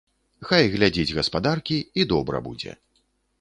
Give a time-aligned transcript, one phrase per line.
[0.51, 2.75] Хай глядзіць гаспадаркі, і добра будзе.